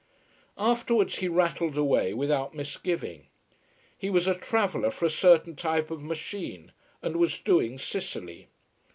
[0.57, 3.27] Afterwards he rattled away without misgiving.
[3.95, 6.71] He was a traveller for a certain type of machine,
[7.03, 8.47] and was doing Sicily.